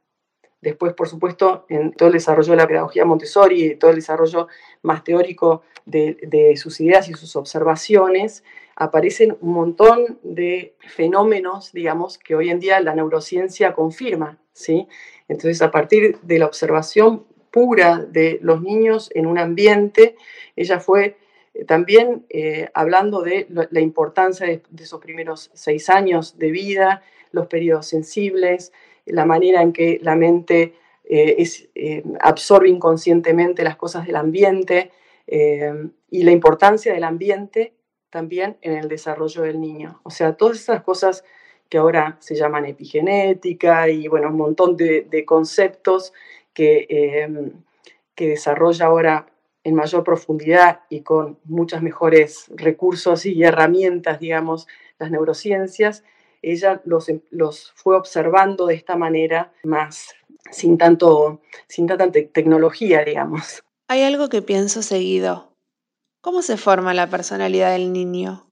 Después, 0.62 0.94
por 0.94 1.08
supuesto, 1.08 1.66
en 1.68 1.92
todo 1.92 2.06
el 2.06 2.14
desarrollo 2.14 2.52
de 2.52 2.56
la 2.56 2.68
pedagogía 2.68 3.04
Montessori 3.04 3.74
todo 3.74 3.90
el 3.90 3.96
desarrollo 3.96 4.46
más 4.82 5.02
teórico 5.02 5.62
de, 5.84 6.54
sus 6.56 6.80
ideas 6.80 7.08
y 7.08 7.14
sus 7.14 7.34
observaciones, 7.34 8.44
aparecen 8.76 9.36
un 9.40 9.52
montón 9.54 10.20
de 10.22 10.76
fenómenos, 10.78 11.72
digamos, 11.72 12.16
que 12.16 12.36
hoy 12.36 12.50
en 12.50 12.60
día 12.60 12.80
la 12.80 12.94
neurociencia 12.94 13.74
confirma, 13.74 14.38
¿sí? 14.52 14.86
Entonces, 15.26 15.60
a 15.62 15.72
partir 15.72 16.18
de 16.22 16.38
la 16.38 16.46
observación 16.46 17.26
pura 17.50 17.98
de 17.98 18.38
los 18.40 18.62
niños 18.62 19.10
en 19.14 19.26
un 19.26 19.38
ambiente, 19.38 20.14
ella 20.54 20.78
fue 20.78 21.18
también 21.66 22.24
hablando 22.72 23.22
de 23.22 23.48
la 23.48 23.80
importancia 23.80 24.46
de, 24.46 24.62
esos 24.78 25.00
primeros 25.00 25.50
seis 25.54 25.90
años 25.90 26.38
de 26.38 26.52
vida, 26.52 27.02
los 27.32 27.48
periodos 27.48 27.86
sensibles, 27.86 28.72
la 29.06 29.24
manera 29.24 29.62
en 29.62 29.72
que 29.72 29.98
la 30.02 30.16
mente 30.16 30.74
absorbe 32.20 32.68
inconscientemente 32.68 33.64
las 33.64 33.76
cosas 33.76 34.06
del 34.06 34.16
ambiente 34.16 34.92
y 35.26 36.22
la 36.22 36.30
importancia 36.30 36.92
del 36.92 37.04
ambiente 37.04 37.74
también 38.10 38.58
en 38.60 38.74
el 38.74 38.88
desarrollo 38.88 39.42
del 39.42 39.60
niño. 39.60 40.00
O 40.02 40.10
sea, 40.10 40.34
todas 40.34 40.58
esas 40.58 40.82
cosas 40.82 41.24
que 41.70 41.78
ahora 41.78 42.18
se 42.20 42.34
llaman 42.34 42.66
epigenética 42.66 43.88
y 43.88 44.06
bueno, 44.06 44.28
un 44.28 44.36
montón 44.36 44.76
de, 44.76 45.24
conceptos 45.26 46.12
que, 46.52 46.86
em, 46.90 47.52
que 48.14 48.28
desarrolla 48.28 48.86
ahora 48.86 49.26
en 49.64 49.74
mayor 49.74 50.04
profundidad 50.04 50.80
y 50.90 51.00
con 51.00 51.38
muchos 51.44 51.80
mejores 51.80 52.50
recursos 52.54 53.24
y 53.24 53.42
herramientas, 53.42 54.20
digamos, 54.20 54.68
las 54.98 55.10
neurociencias, 55.10 56.04
ella 56.42 56.82
los, 56.84 57.10
los 57.30 57.72
fue 57.74 57.96
observando 57.96 58.66
de 58.66 58.74
esta 58.74 58.96
manera 58.96 59.52
más, 59.62 60.14
sin, 60.50 60.76
tanto, 60.76 61.40
sin 61.68 61.86
tanta 61.86 62.10
tecnología, 62.10 63.04
digamos. 63.04 63.62
Hay 63.88 64.02
algo 64.02 64.28
que 64.28 64.42
pienso 64.42 64.82
seguido. 64.82 65.52
¿Cómo 66.20 66.42
se 66.42 66.56
forma 66.56 66.94
la 66.94 67.08
personalidad 67.08 67.72
del 67.72 67.92
niño? 67.92 68.46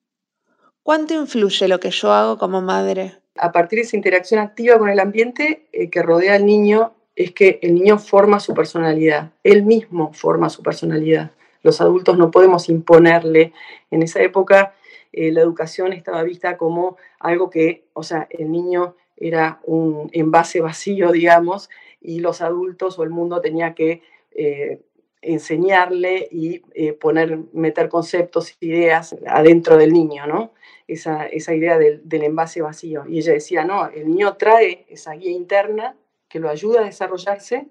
¿Cuánto 0.83 1.15
influye 1.15 1.69
lo 1.69 1.79
que 1.79 1.91
yo 1.91 2.13
hago 2.13 2.39
como 2.39 2.63
madre? 2.63 3.15
A 3.37 3.53
partir 3.53 3.79
de 3.79 3.85
esa 3.85 3.97
interacción 3.97 4.41
activa 4.41 4.79
con 4.79 4.89
el 4.89 4.99
ambiente 4.99 5.69
eh, 5.73 5.91
que 5.91 6.03
rodea 6.03 6.35
al 6.35 6.47
niño, 6.47 6.95
es 7.15 7.33
que 7.33 7.59
el 7.63 7.75
niño 7.75 7.99
forma 7.99 8.41
su 8.41 8.55
personalidad, 8.55 9.33
él 9.45 9.63
mismo 9.63 10.13
forma 10.13 10.49
su 10.49 10.63
personalidad. 10.63 11.33
Los 11.63 11.81
adultos 11.81 12.17
no 12.17 12.31
podemos 12.31 12.69
imponerle. 12.69 13.53
En 13.91 14.03
esa 14.03 14.23
época 14.23 14.75
eh, 15.12 15.33
la 15.33 15.40
educación 15.40 15.93
estaba 15.93 16.23
vista 16.23 16.57
como 16.57 16.97
algo 17.19 17.50
que, 17.50 17.85
o 17.95 18.02
sea, 18.02 18.29
el 18.31 18.50
niño 18.50 18.97
era 19.17 19.61
un 19.64 20.09
envase 20.12 20.61
vacío, 20.61 21.12
digamos, 21.12 21.69
y 22.00 22.21
los 22.21 22.40
adultos 22.40 22.99
o 22.99 23.02
el 23.02 23.11
mundo 23.11 23.40
tenía 23.40 23.75
que 23.75 24.02
eh, 24.33 24.81
enseñarle 25.23 26.29
y 26.31 26.62
eh, 26.75 26.93
poner, 26.95 27.38
meter 27.52 27.88
conceptos, 27.88 28.57
ideas 28.61 29.17
adentro 29.26 29.76
del 29.76 29.93
niño, 29.93 30.26
¿no? 30.26 30.52
Esa, 30.87 31.26
esa 31.26 31.55
idea 31.55 31.79
del, 31.79 32.02
envase 32.11 32.62
vacío. 32.62 33.05
Y 33.07 33.19
ella 33.19 33.35
decía, 33.35 33.64
no, 33.64 33.88
el 33.88 34.09
niño 34.09 34.37
trae 34.37 34.87
esa 34.88 35.12
guía 35.12 35.31
interna 35.31 35.97
que 36.29 36.40
lo 36.40 36.49
ayuda 36.49 36.81
a 36.81 36.85
desarrollarse 36.85 37.69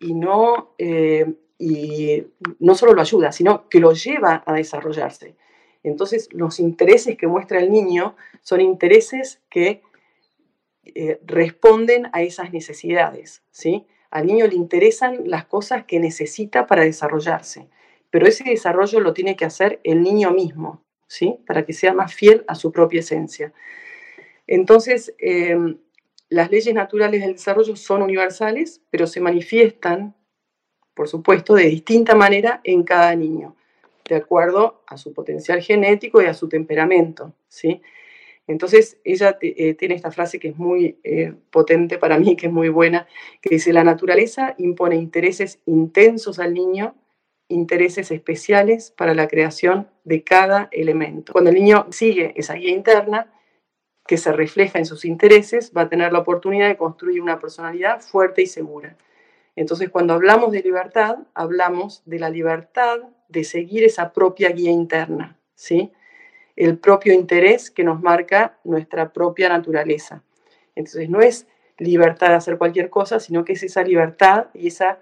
y 0.00 0.14
no, 0.14 0.74
y 1.58 2.24
no 2.58 2.74
solo 2.74 2.94
lo 2.94 3.00
ayuda, 3.00 3.30
sino 3.32 3.68
que 3.68 3.80
lo 3.80 3.92
lleva 3.92 4.42
a 4.46 4.54
desarrollarse. 4.54 5.36
Entonces, 5.82 6.28
los 6.32 6.60
intereses 6.60 7.16
que 7.16 7.26
muestra 7.26 7.60
el 7.60 7.70
niño 7.70 8.16
son 8.42 8.60
intereses 8.60 9.40
que 9.48 9.82
eh, 10.94 11.20
responden 11.24 12.08
a 12.12 12.22
esas 12.22 12.52
necesidades, 12.52 13.42
¿sí? 13.50 13.86
Al 14.10 14.26
niño 14.26 14.46
le 14.46 14.54
interesan 14.54 15.28
las 15.28 15.44
cosas 15.44 15.84
que 15.84 16.00
necesita 16.00 16.66
para 16.66 16.82
desarrollarse, 16.82 17.68
pero 18.10 18.26
ese 18.26 18.44
desarrollo 18.44 19.00
lo 19.00 19.12
tiene 19.12 19.36
que 19.36 19.44
hacer 19.44 19.80
el 19.84 20.02
niño 20.02 20.30
mismo, 20.30 20.82
¿sí? 21.06 21.40
Para 21.46 21.66
que 21.66 21.74
sea 21.74 21.92
más 21.92 22.14
fiel 22.14 22.44
a 22.48 22.54
su 22.54 22.72
propia 22.72 23.00
esencia. 23.00 23.52
Entonces, 24.46 25.14
em, 25.18 25.78
las 26.30 26.50
leyes 26.50 26.74
naturales 26.74 27.20
del 27.20 27.32
desarrollo 27.32 27.76
son 27.76 28.02
universales, 28.02 28.80
pero 28.90 29.06
se 29.06 29.20
manifiestan, 29.20 30.14
por 30.94 31.06
supuesto, 31.06 31.54
de 31.54 31.64
distinta 31.64 32.14
manera 32.14 32.60
en 32.64 32.82
cada 32.82 33.14
niño, 33.14 33.56
de 34.14 34.22
acuerdo 34.22 34.82
a 34.86 34.96
su 34.96 35.12
potencial 35.12 35.62
genético 35.62 36.22
y 36.22 36.26
a 36.26 36.34
su 36.34 36.48
temperamento, 36.48 37.34
¿sí? 37.48 37.80
Entonces, 38.48 38.98
ella 39.04 39.36
eh, 39.42 39.74
tiene 39.74 39.94
esta 39.94 40.10
frase 40.10 40.38
que 40.38 40.48
es 40.48 40.56
muy 40.56 40.98
eh, 41.04 41.34
potente 41.50 41.98
para 41.98 42.18
mí, 42.18 42.34
que 42.34 42.46
es 42.46 42.52
muy 42.52 42.70
buena, 42.70 43.06
que 43.42 43.50
dice, 43.50 43.74
la 43.74 43.84
naturaleza 43.84 44.54
impone 44.56 44.96
intereses 44.96 45.60
intensos 45.66 46.38
al 46.38 46.54
niño, 46.54 46.94
intereses 47.48 48.10
especiales 48.10 48.90
para 48.90 49.14
la 49.14 49.28
creación 49.28 49.88
de 50.04 50.24
cada 50.24 50.68
elemento. 50.72 51.32
Cuando 51.32 51.50
el 51.50 51.56
niño 51.56 51.86
sigue 51.90 52.32
esa 52.36 52.54
guía 52.54 52.70
interna, 52.70 53.30
que 54.06 54.16
se 54.16 54.32
refleja 54.32 54.78
en 54.78 54.86
sus 54.86 55.04
intereses, 55.04 55.70
va 55.76 55.82
a 55.82 55.88
tener 55.90 56.10
la 56.14 56.20
oportunidad 56.20 56.68
de 56.68 56.78
construir 56.78 57.20
una 57.20 57.38
personalidad 57.38 58.00
fuerte 58.00 58.40
y 58.40 58.46
segura. 58.46 58.96
Entonces, 59.54 59.90
cuando 59.90 60.14
hablamos 60.14 60.52
de 60.52 60.62
libertad, 60.62 61.18
hablamos 61.34 62.02
de 62.06 62.18
la 62.18 62.30
libertad 62.30 63.00
de 63.28 63.44
seguir 63.44 63.84
esa 63.84 64.12
propia 64.12 64.50
guía 64.50 64.70
interna, 64.70 65.38
¿sí? 65.54 65.92
el 66.56 66.76
propio 66.76 67.12
interés 67.12 67.70
que 67.70 67.84
nos 67.84 68.02
marca 68.02 68.58
nuestra 68.64 69.12
propia 69.12 69.48
naturaleza. 69.48 70.24
Entonces 70.74 71.08
no 71.08 71.20
es 71.20 71.46
libertad 71.78 72.30
de 72.30 72.34
hacer 72.34 72.58
cualquier 72.58 72.90
cosa, 72.90 73.20
sino 73.20 73.44
que 73.44 73.52
es 73.52 73.62
esa 73.62 73.82
libertad 73.82 74.46
y 74.54 74.66
esa 74.66 74.98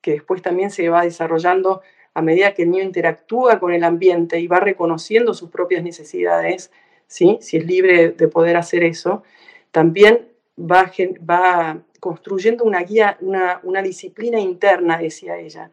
que 0.00 0.12
después 0.12 0.42
también 0.42 0.70
se 0.70 0.88
va 0.88 1.02
desarrollando 1.02 1.82
a 2.14 2.22
medida 2.22 2.54
que 2.54 2.62
el 2.62 2.70
niño 2.70 2.82
interactúa 2.82 3.60
con 3.60 3.72
el 3.72 3.84
ambiente 3.84 4.40
y 4.40 4.48
va 4.48 4.58
reconociendo 4.58 5.32
sus 5.32 5.50
propias 5.50 5.84
necesidades, 5.84 6.72
¿sí? 7.06 7.38
si 7.40 7.58
es 7.58 7.66
libre 7.66 8.10
de 8.10 8.28
poder 8.28 8.56
hacer 8.56 8.82
eso, 8.82 9.22
también 9.70 10.28
va, 10.58 11.82
construyendo 12.00 12.64
una 12.64 12.80
guía, 12.82 13.16
una, 13.20 13.60
una 13.62 13.82
disciplina 13.82 14.40
interna, 14.40 14.98
decía 14.98 15.38
ella, 15.38 15.70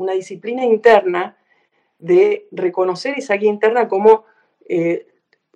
una 0.00 0.14
disciplina 0.14 0.64
interna 0.64 1.36
de 1.98 2.48
reconocer 2.52 3.18
esa 3.18 3.34
guía 3.34 3.50
interna 3.50 3.86
como 3.86 4.24
eh, 4.66 5.06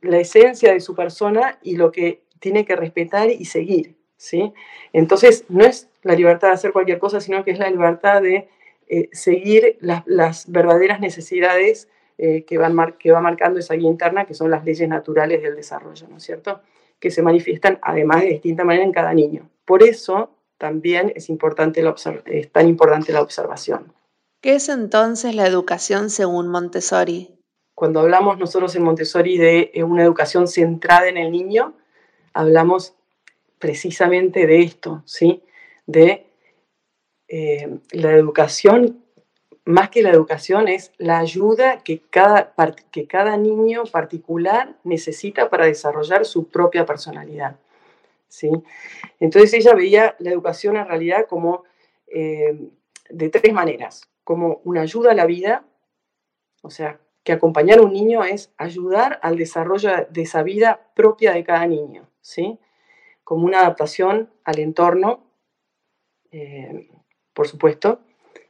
la 0.03 0.19
esencia 0.19 0.73
de 0.73 0.81
su 0.81 0.95
persona 0.95 1.59
y 1.63 1.77
lo 1.77 1.91
que 1.91 2.25
tiene 2.41 2.67
que 2.67 2.77
respetar 2.77 3.31
y 3.31 3.47
seguir. 3.47 3.97
¿sí? 4.19 4.53
Entonces, 4.93 5.47
no 5.49 5.65
es 5.65 5.89
la 6.03 6.15
libertad 6.15 6.49
de 6.49 6.55
hacer 6.55 6.73
cualquier 6.73 6.99
cosa, 6.99 7.21
sino 7.21 7.43
que 7.43 7.53
es 7.53 7.59
la 7.59 7.71
libertad 7.71 8.21
de 8.21 8.49
eh, 8.87 9.09
seguir 9.13 9.79
las, 9.81 10.53
verdaderas 10.53 11.01
necesidades 11.01 11.89
eh, 12.19 12.45
que, 12.45 12.59
van 12.59 12.77
que 12.99 13.13
va 13.13 13.23
marcando 13.23 13.61
esa 13.61 13.75
guía 13.75 13.89
interna, 13.89 14.27
que 14.27 14.35
son 14.35 14.51
las 14.51 14.63
leyes 14.67 14.87
naturales 14.87 15.43
del 15.43 15.57
desarrollo, 15.57 16.07
¿no 16.09 16.19
es 16.19 16.23
cierto? 16.23 16.61
Que 17.01 17.11
se 17.11 17.23
manifiestan 17.23 17.79
además 17.81 18.21
de 18.21 18.29
distinta 18.29 18.63
manera 18.65 18.85
en 18.85 18.93
cada 18.93 19.15
niño. 19.15 19.49
Por 19.65 19.83
eso 19.83 20.37
también 20.59 21.15
es, 21.17 21.31
importante 21.31 21.83
es 22.27 22.53
tan 22.53 22.69
importante 22.69 23.11
la 23.11 23.23
observación. 23.23 23.95
¿Qué 24.45 24.57
es 24.57 24.69
entonces 24.69 25.35
la 25.35 25.47
educación 25.47 26.11
según 26.11 26.49
Montessori? 26.49 27.35
Cuando 27.75 28.01
hablamos 28.01 28.37
nosotros 28.37 28.77
en 28.77 28.83
Montessori 28.83 29.39
de 29.39 29.71
eh, 29.73 29.83
una 29.85 30.03
educación 30.03 30.49
centrada 30.49 31.09
en 31.09 31.17
el 31.17 31.33
niño, 31.33 31.73
hablamos 32.35 32.95
precisamente 33.59 34.47
de 34.47 34.61
esto, 34.61 35.03
¿sí? 35.07 35.43
De 35.87 36.27
eh, 37.27 37.79
la 37.93 38.13
educación, 38.13 39.03
más 39.65 39.89
que 39.89 40.03
la 40.03 40.11
educación, 40.11 40.69
es 40.69 40.93
la 40.99 41.21
ayuda 41.21 41.83
que 41.83 42.03
cada, 42.11 42.53
que 42.93 43.07
cada 43.07 43.39
niño 43.39 43.85
particular 43.85 44.77
necesita 44.85 45.49
para 45.49 45.65
desarrollar 45.65 46.27
su 46.27 46.49
propia 46.49 46.85
personalidad, 46.85 47.57
¿sí? 48.29 48.51
Entonces 49.21 49.55
ella 49.55 49.73
veía 49.73 50.17
la 50.19 50.29
educación 50.29 50.77
en 50.77 50.87
realidad 50.87 51.27
como 51.31 51.65
eh, 52.09 52.69
de 53.09 53.31
tres 53.31 53.55
maneras, 53.55 54.03
como 54.25 54.61
una 54.65 54.81
ayuda 54.81 55.13
a 55.13 55.15
la 55.15 55.27
vida, 55.27 55.65
o 56.63 56.71
sea, 56.71 56.99
que 57.23 57.33
acompañar 57.33 57.79
a 57.79 57.83
un 57.83 57.93
niño 57.93 58.25
es 58.25 58.53
ayudar 58.59 59.19
al 59.23 59.37
desarrollo 59.37 59.91
de 60.11 60.23
esa 60.23 60.43
vida 60.43 60.89
propia 60.95 61.33
de 61.33 61.45
cada 61.45 61.67
niño, 61.67 62.09
¿sí? 62.21 62.59
Como 63.23 63.45
una 63.47 63.61
adaptación 63.61 64.31
al 64.45 64.59
entorno, 64.59 65.25
eh, 66.33 66.91
por 67.33 67.49
supuesto, 67.49 68.01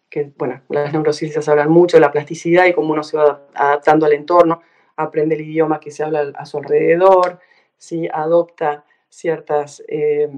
que, 0.08 0.32
bueno, 0.36 0.62
las 0.68 0.92
neurociencias 0.92 1.48
hablan 1.48 1.70
mucho 1.70 1.96
de 1.96 2.00
la 2.00 2.12
plasticidad 2.12 2.66
y 2.66 2.72
cómo 2.72 2.92
uno 2.92 3.02
se 3.02 3.16
va 3.16 3.46
adaptando 3.54 4.06
al 4.06 4.12
entorno, 4.12 4.62
aprende 4.96 5.34
el 5.34 5.42
idioma 5.42 5.80
que 5.80 5.90
se 5.90 6.04
habla 6.04 6.32
a 6.36 6.46
su 6.46 6.58
alrededor, 6.58 7.40
¿sí? 7.76 8.08
adopta 8.12 8.84
ciertos 9.08 9.82
eh, 9.88 10.28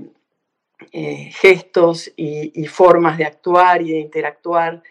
eh, 0.92 1.30
gestos 1.32 2.12
y, 2.16 2.66
formas 2.66 3.16
de 3.16 3.24
actuar 3.24 3.80
y 3.80 3.92
de 3.92 3.98
interactuar 3.98 4.82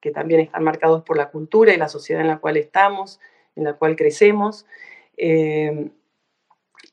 que, 0.00 0.10
también 0.10 0.40
están 0.40 0.64
marcados 0.64 1.02
por 1.02 1.16
la 1.16 1.30
cultura 1.30 1.72
y 1.72 1.76
la 1.76 1.88
sociedad 1.88 2.22
en 2.22 2.28
la 2.28 2.38
cual 2.38 2.56
estamos, 2.56 3.20
en 3.56 3.64
la 3.64 3.74
cual 3.74 3.96
crecemos. 3.96 4.66
Eh, 5.16 5.90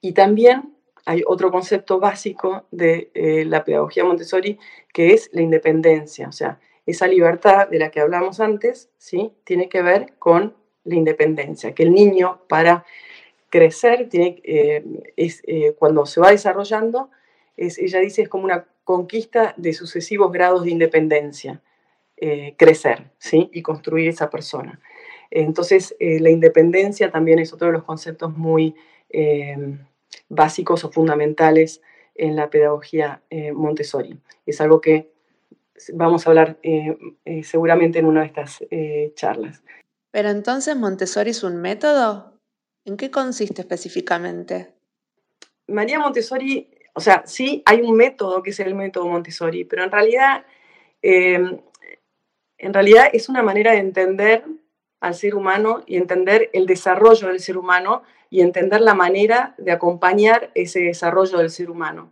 y 0.02 0.12
también 0.14 0.74
hay 1.06 1.24
otro 1.26 1.52
concepto 1.52 2.00
básico 2.00 2.66
de 2.72 3.12
eh, 3.14 3.46
la 3.46 3.64
pedagogía 3.64 4.04
Montessori, 4.04 4.60
que 4.94 5.14
es 5.14 5.30
la 5.34 5.42
independencia. 5.42 6.28
O 6.28 6.32
sea, 6.32 6.60
esa 6.86 7.08
libertad 7.08 7.68
de 7.70 7.80
la 7.80 7.92
que 7.92 8.00
hablamos 8.00 8.40
antes, 8.40 8.90
¿sí? 8.98 9.32
Tiene 9.44 9.70
que 9.70 9.82
ver 9.82 10.14
con 10.20 10.56
la 10.84 10.96
independencia, 10.96 11.74
que 11.74 11.84
el 11.84 11.94
niño 11.94 12.42
para 12.48 12.86
crecer, 13.50 14.10
tiene, 14.10 14.42
eh, 14.44 14.84
es, 15.16 15.44
cuando 15.78 16.06
se 16.06 16.20
va 16.22 16.32
desarrollando, 16.32 17.10
es, 17.58 17.78
ella 17.78 18.00
dice, 18.00 18.22
es 18.22 18.30
como 18.30 18.46
una 18.46 18.68
conquista 18.88 19.54
de 19.58 19.74
sucesivos 19.74 20.32
grados 20.32 20.64
de 20.64 20.72
independencia. 20.72 21.62
Eh, 22.20 22.56
crecer 22.58 23.12
¿sí? 23.20 23.48
y 23.54 23.62
construir 23.62 24.10
esa 24.10 24.32
persona. 24.32 24.80
Entonces, 25.30 25.96
eh, 26.00 26.20
la 26.20 26.32
independencia 26.32 27.12
también 27.12 27.38
es 27.38 27.54
otro 27.54 27.68
de 27.68 27.74
los 27.74 27.84
conceptos 27.84 28.36
muy 28.36 28.74
eh, 29.12 29.78
básicos 30.28 30.84
o 30.84 30.92
fundamentales 30.92 31.80
en 32.16 32.36
la 32.36 32.50
pedagogía 32.50 33.22
Montessori. 33.54 34.20
Es 34.48 34.60
algo 34.62 34.82
que 34.82 35.12
vamos 35.94 36.26
a 36.26 36.32
hablar 36.32 36.58
seguramente 37.44 38.00
en 38.00 38.06
una 38.06 38.22
de 38.22 38.26
estas 38.26 38.64
charlas. 39.14 39.62
Pero 40.10 40.30
entonces, 40.30 40.76
¿Montessori 40.76 41.30
es 41.30 41.44
un 41.44 41.58
método? 41.58 42.34
¿En 42.84 42.98
qué 42.98 43.12
consiste 43.12 43.62
específicamente? 43.62 44.74
María 45.68 46.00
Montessori, 46.00 46.68
o 46.96 47.00
sea, 47.00 47.22
sí 47.28 47.62
hay 47.68 47.82
un 47.82 47.96
método 47.96 48.42
que 48.42 48.50
es 48.50 48.60
el 48.60 48.74
método 48.74 49.06
Montessori, 49.06 49.66
pero 49.66 49.84
en 49.84 49.92
realidad, 49.92 50.46
en 52.58 52.74
realidad 52.74 53.10
es 53.14 53.30
una 53.30 53.44
manera 53.44 53.72
de 53.72 53.80
entender 53.80 54.44
al 55.00 55.14
ser 55.14 55.36
humano 55.36 55.84
y 55.86 55.98
entender 55.98 56.50
el 56.54 56.66
desarrollo 56.66 57.28
del 57.28 57.40
ser 57.40 57.58
humano 57.58 58.04
y 58.30 58.42
entender 58.42 58.82
la 58.82 58.94
manera 58.94 59.56
de 59.58 59.72
acompañar 59.72 60.52
ese 60.56 60.82
desarrollo 60.82 61.38
del 61.38 61.50
ser 61.50 61.70
humano. 61.70 62.12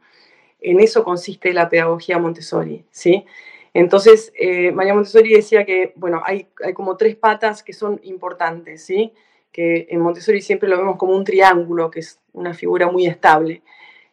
En 0.59 0.79
eso 0.79 1.03
consiste 1.03 1.53
la 1.53 1.69
pedagogía 1.69 2.19
Montessori, 2.19 2.85
¿sí? 2.91 3.25
Entonces, 3.73 4.31
eh, 4.39 4.71
María 4.71 4.93
Montessori 4.93 5.33
decía 5.33 5.65
que, 5.65 5.91
bueno, 5.95 6.21
hay, 6.23 6.47
hay, 6.63 6.73
como 6.73 6.95
tres 6.95 7.15
patas 7.17 7.61
que 7.61 7.73
son 7.73 7.99
importantes, 8.03 8.85
¿sí? 8.85 9.11
Que 9.51 9.87
en 9.89 9.99
Montessori 9.99 10.41
siempre 10.41 10.69
lo 10.69 10.77
vemos 10.77 10.95
como 10.95 11.13
un 11.13 11.25
triángulo, 11.25 11.91
que 11.91 11.99
es 11.99 12.21
una 12.31 12.53
figura 12.53 12.89
muy 12.89 13.05
estable. 13.05 13.63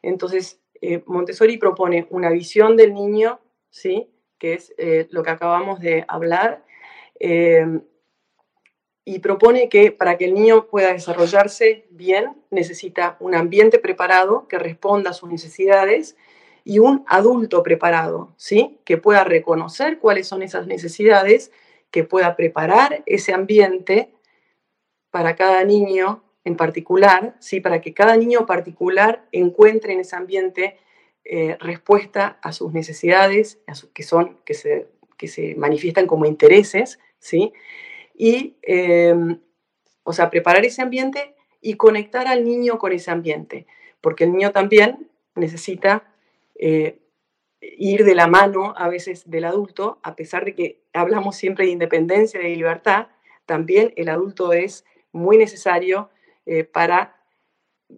Entonces, 0.02 0.60
eh, 0.80 1.02
Montessori 1.06 1.58
propone 1.58 2.08
una 2.10 2.30
visión 2.30 2.76
del 2.76 2.92
niño, 2.92 3.38
¿sí? 3.70 4.08
Que 4.42 4.54
es 4.54 4.74
eh, 4.76 5.06
lo 5.12 5.22
que 5.22 5.30
acabamos 5.30 5.78
de 5.78 6.04
hablar, 6.08 6.64
y 9.04 9.18
propone 9.18 9.68
que 9.68 9.92
para 9.92 10.16
que 10.16 10.24
el 10.24 10.34
niño 10.34 10.66
pueda 10.66 10.92
desarrollarse 10.92 11.86
bien 11.90 12.36
necesita 12.50 13.16
un 13.20 13.36
ambiente 13.36 13.78
preparado 13.78 14.48
que 14.48 14.58
responda 14.58 15.10
a 15.10 15.14
sus 15.14 15.30
necesidades 15.30 16.16
y 16.64 16.78
un 16.78 17.04
adulto 17.06 17.62
preparado, 17.62 18.32
¿sí? 18.36 18.80
Que 18.84 18.96
pueda 18.96 19.24
reconocer 19.24 19.98
cuáles 19.98 20.28
son 20.28 20.42
esas 20.42 20.66
necesidades, 20.66 21.52
que 21.90 22.04
pueda 22.04 22.34
preparar 22.36 23.02
ese 23.06 23.32
ambiente 23.32 24.12
para 25.10 25.36
cada 25.36 25.62
niño 25.64 26.22
en 26.44 26.56
particular, 26.56 27.36
¿sí? 27.40 27.60
Para 27.60 27.80
que 27.80 27.94
cada 27.94 28.16
niño 28.16 28.46
particular 28.46 29.24
encuentre 29.32 29.92
en 29.92 30.00
ese 30.00 30.16
ambiente 30.16 30.78
eh, 31.24 31.56
respuesta 31.60 32.38
a 32.42 32.52
sus 32.52 32.72
necesidades, 32.72 33.60
que 33.94 34.02
son, 34.02 34.38
que 34.44 34.54
se, 34.54 34.88
que 35.16 35.28
se 35.28 35.54
manifiestan 35.54 36.06
como 36.06 36.26
intereses, 36.26 36.98
¿sí? 37.18 37.52
y, 38.14 38.56
em, 38.62 39.40
o 40.02 40.12
sea, 40.12 40.30
preparar 40.30 40.64
ese 40.64 40.82
ambiente 40.82 41.34
y 41.60 41.74
conectar 41.74 42.26
al 42.26 42.44
niño 42.44 42.78
con 42.78 42.92
ese 42.92 43.10
ambiente, 43.10 43.66
porque 44.00 44.24
el 44.24 44.32
niño 44.32 44.50
también 44.52 45.08
necesita 45.34 46.12
eh, 46.56 46.98
ir 47.60 48.04
de 48.04 48.14
la 48.14 48.26
mano 48.26 48.74
a 48.76 48.88
veces 48.88 49.30
del 49.30 49.44
adulto, 49.44 50.00
a 50.02 50.16
pesar 50.16 50.44
de 50.44 50.54
que 50.54 50.82
hablamos 50.92 51.36
siempre 51.36 51.66
de 51.66 51.72
independencia, 51.72 52.40
de 52.40 52.56
libertad, 52.56 53.08
también 53.46 53.92
el 53.96 54.08
adulto 54.08 54.52
es 54.52 54.84
muy 55.12 55.36
necesario 55.36 56.10
eh, 56.46 56.64
para 56.64 57.21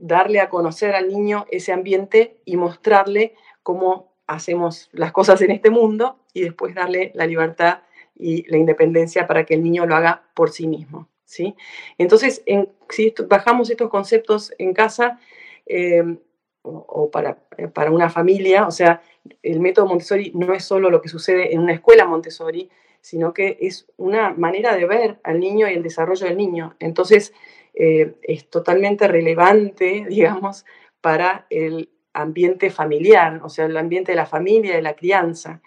darle 0.00 0.40
a 0.40 0.48
conocer 0.48 0.94
al 0.94 1.08
niño 1.08 1.46
ese 1.50 1.72
ambiente 1.72 2.38
y 2.44 2.56
mostrarle 2.56 3.34
cómo 3.62 4.12
hacemos 4.26 4.88
las 4.92 5.12
cosas 5.12 5.40
en 5.42 5.50
este 5.50 5.70
mundo 5.70 6.18
y 6.32 6.42
después 6.42 6.74
darle 6.74 7.12
la 7.14 7.26
libertad 7.26 7.80
y 8.14 8.48
la 8.50 8.58
independencia 8.58 9.26
para 9.26 9.44
que 9.44 9.54
el 9.54 9.62
niño 9.62 9.86
lo 9.86 9.96
haga 9.96 10.24
por 10.34 10.50
sí 10.50 10.66
mismo. 10.66 11.08
¿sí? 11.24 11.54
Entonces, 11.98 12.42
en, 12.46 12.68
si 12.88 13.12
bajamos 13.28 13.70
estos 13.70 13.90
conceptos 13.90 14.52
en 14.58 14.72
casa 14.72 15.18
em, 15.66 16.18
o, 16.62 17.10
para, 17.10 17.38
eh, 17.58 17.68
para, 17.68 17.90
una 17.90 18.08
familia, 18.08 18.66
o 18.66 18.70
sea, 18.70 19.02
el 19.42 19.60
método 19.60 19.86
Montessori 19.86 20.32
no 20.34 20.52
es 20.54 20.64
solo 20.64 20.90
lo 20.90 21.00
que 21.00 21.08
sucede 21.08 21.52
en 21.54 21.60
una 21.60 21.72
escuela 21.72 22.06
Montessori, 22.06 22.70
sino 23.00 23.34
que 23.34 23.58
es 23.60 23.86
una 23.96 24.32
manera 24.32 24.74
de 24.74 24.86
ver 24.86 25.18
al 25.22 25.40
niño 25.40 25.68
y 25.68 25.74
el 25.74 25.82
desarrollo 25.82 26.26
del 26.26 26.36
niño. 26.36 26.74
Entonces, 26.78 27.34
eh, 27.74 28.14
es 28.22 28.48
totalmente 28.48 29.08
relevante, 29.08 30.06
digamos, 30.08 30.64
para 31.00 31.46
el 31.50 31.90
ambiente 32.12 32.70
familiar, 32.70 33.40
o 33.42 33.48
sea, 33.48 33.66
el 33.66 33.76
ambiente 33.76 34.12
de 34.12 34.16
la 34.16 34.26
familia, 34.26 34.74
de 34.74 34.82
la 34.82 34.94
crianza. 34.94 35.60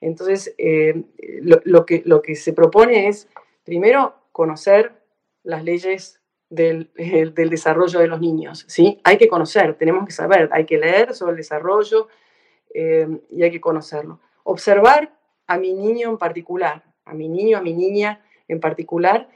Entonces, 0.00 0.54
eh, 0.56 1.02
lo, 1.42 1.84
que, 1.84 2.02
lo 2.06 2.22
que 2.22 2.34
se 2.34 2.54
propone 2.54 3.08
es, 3.08 3.28
primero, 3.64 4.14
conocer 4.32 4.92
las 5.42 5.62
leyes 5.62 6.20
del, 6.50 6.90
desarrollo 7.34 8.00
de 8.00 8.08
los 8.08 8.20
niños, 8.20 8.64
¿sí? 8.66 9.00
Hay 9.04 9.18
que 9.18 9.28
conocer, 9.28 9.74
tenemos 9.74 10.04
que 10.04 10.12
saber, 10.12 10.48
hay 10.52 10.64
que 10.64 10.78
leer 10.78 11.14
sobre 11.14 11.32
el 11.32 11.36
desarrollo 11.36 12.08
eh, 12.74 13.08
y 13.30 13.42
hay 13.42 13.50
que 13.50 13.60
conocerlo. 13.60 14.20
Observar 14.44 15.12
a 15.46 15.58
mi 15.58 15.72
niño 15.72 16.10
en 16.10 16.18
particular, 16.18 16.84
a 17.04 17.14
mi 17.14 17.28
niño, 17.28 17.58
a 17.58 17.62
mi 17.62 17.72
niña 17.72 18.20
en 18.48 18.60
particular, 18.60 19.28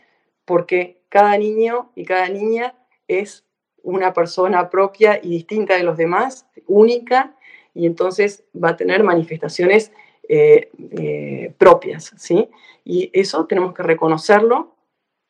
porque 0.44 1.02
cada 1.08 1.36
niño 1.38 1.90
y 1.94 2.04
cada 2.04 2.28
niña 2.28 2.74
es 3.08 3.44
una 3.82 4.12
persona 4.12 4.70
propia 4.70 5.18
y 5.22 5.30
distinta 5.30 5.76
de 5.76 5.82
los 5.82 5.96
demás, 5.96 6.46
única, 6.66 7.34
y 7.74 7.86
entonces 7.86 8.44
va 8.54 8.70
a 8.70 8.76
tener 8.76 9.02
manifestaciones 9.02 9.92
eh, 10.28 10.70
eh, 10.78 11.52
propias, 11.58 12.12
¿sí? 12.16 12.48
Y 12.84 13.10
eso 13.12 13.46
tenemos 13.46 13.74
que 13.74 13.82
reconocerlo 13.82 14.76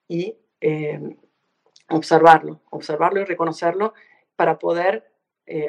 y 0.08 0.36
observarlo, 1.90 2.60
observarlo 2.70 3.20
y 3.20 3.24
reconocerlo 3.24 3.92
para 4.34 4.58
poder 4.58 5.10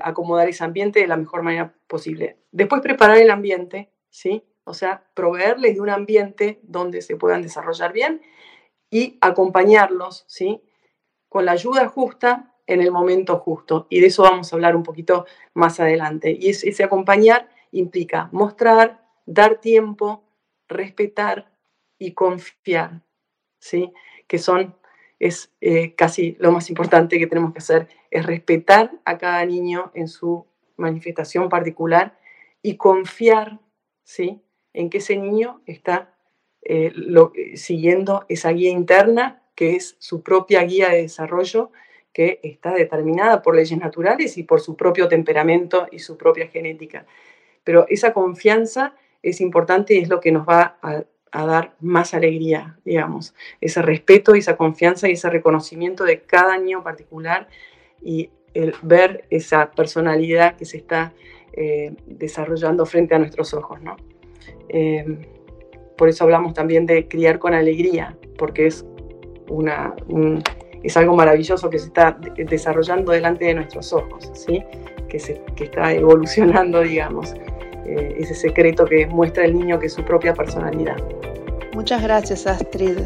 acomodar 0.01 0.47
ese 0.47 0.63
ambiente 0.63 1.01
de 1.01 1.07
la 1.07 1.17
mejor 1.17 1.43
manera 1.43 1.73
posible. 1.95 2.39
Después 2.51 2.81
preparar 2.81 3.17
el 3.19 3.31
ambiente, 3.31 3.89
¿sí? 4.09 4.43
O 4.65 4.73
sea, 4.73 5.05
proveerles 5.13 5.75
de 5.75 5.79
un 5.79 5.89
ambiente 5.89 6.59
donde 6.63 7.01
se 7.01 7.15
puedan 7.15 7.41
desarrollar 7.41 7.93
bien 7.93 8.21
y 8.89 9.17
acompañarlos, 9.21 10.25
¿sí? 10.27 10.61
Con 11.29 11.45
la 11.45 11.53
ayuda 11.53 11.87
justa 11.87 12.53
en 12.67 12.81
el 12.81 12.91
momento 12.91 13.39
justo. 13.39 13.87
Y 13.89 14.01
de 14.01 14.07
eso 14.07 14.23
vamos 14.23 14.51
a 14.51 14.57
hablar 14.57 14.75
un 14.75 14.83
poquito 14.83 15.25
más 15.53 15.79
adelante. 15.79 16.37
Y 16.37 16.49
ese 16.49 16.83
acompañar 16.83 17.47
implica 17.71 18.27
mostrar, 18.33 19.07
dar 19.25 19.61
tiempo, 19.61 20.25
respetar 20.67 21.49
y 21.97 22.11
confiar, 22.11 23.03
¿sí? 23.57 23.93
Que 24.27 24.37
son, 24.37 24.75
es 25.17 25.53
eh, 25.61 25.95
casi 25.95 26.35
lo 26.39 26.51
más 26.51 26.69
importante 26.69 27.17
que 27.19 27.27
tenemos 27.27 27.53
que 27.53 27.59
hacer, 27.59 27.87
es 28.11 28.25
respetar 28.25 28.91
a 29.05 29.17
cada 29.17 29.45
niño 29.45 29.91
en 29.93 30.09
su 30.09 30.45
manifestación 30.77 31.49
particular 31.49 32.17
y 32.61 32.77
confiar, 32.77 33.59
¿sí? 34.03 34.41
En 34.73 34.89
que 34.89 34.97
ese 34.97 35.15
niño 35.17 35.61
está 35.65 36.15
eh, 36.61 36.91
siguiendo 37.55 38.25
esa 38.27 38.49
guía 38.51 38.71
interna, 38.71 39.43
que 39.55 39.75
es 39.75 39.95
su 39.99 40.23
propia 40.23 40.63
guía 40.63 40.89
de 40.89 41.03
desarrollo, 41.03 41.71
que 42.11 42.39
está 42.43 42.73
determinada 42.73 43.41
por 43.41 43.55
leyes 43.55 43.77
naturales 43.77 44.37
y 44.37 44.43
por 44.43 44.61
su 44.61 44.75
propio 44.75 45.07
temperamento 45.07 45.87
y 45.91 45.99
su 45.99 46.17
propia 46.17 46.47
genética. 46.47 47.05
Pero 47.63 47.85
esa 47.89 48.13
confianza 48.13 48.95
es 49.21 49.41
importante 49.41 49.95
y 49.95 49.99
es 49.99 50.09
lo 50.09 50.21
que 50.21 50.31
nos 50.31 50.47
va 50.47 50.77
a, 50.81 51.03
dar 51.45 51.75
más 51.81 52.13
alegría, 52.13 52.79
digamos, 52.85 53.35
ese 53.59 53.81
respeto, 53.81 54.35
esa 54.35 54.55
confianza 54.55 55.09
y 55.09 55.13
ese 55.13 55.29
reconocimiento 55.29 56.05
de 56.05 56.21
cada 56.21 56.57
niño 56.57 56.81
particular 56.81 57.49
y 58.01 58.29
el 58.55 58.73
ver 58.81 59.25
esa 59.29 59.69
personalidad 59.71 60.55
que 60.55 60.65
se 60.65 60.77
está 60.77 61.13
eh, 61.53 61.93
desarrollando 62.07 62.85
frente 62.85 63.13
a 63.13 63.19
nuestros 63.19 63.53
ojos, 63.53 63.81
¿no? 63.81 63.95
Em, 64.69 65.19
por 65.97 66.09
eso 66.09 66.23
hablamos 66.23 66.53
también 66.53 66.85
de 66.85 67.07
criar 67.07 67.37
con 67.37 67.53
alegría, 67.53 68.17
porque 68.37 68.67
es, 68.67 68.85
una, 69.49 69.93
es 70.83 70.97
algo 70.97 71.15
maravilloso 71.15 71.69
que 71.69 71.79
se 71.79 71.87
está 71.87 72.17
desarrollando 72.35 73.11
delante 73.11 73.45
de 73.45 73.53
nuestros 73.53 73.93
ojos, 73.93 74.29
¿sí? 74.33 74.63
que, 75.07 75.19
se, 75.19 75.41
que 75.55 75.65
está 75.65 75.93
evolucionando, 75.93 76.81
digamos. 76.81 77.33
Eh, 77.85 78.15
ese 78.17 78.33
secreto 78.33 78.85
que 78.85 79.05
muestra 79.05 79.45
el 79.45 79.57
niño 79.57 79.79
que 79.79 79.85
es 79.85 79.93
su 79.93 80.03
propia 80.03 80.33
personalidad. 80.33 80.97
Muchas 81.73 82.01
gracias 82.01 82.47
Astrid. 82.47 82.97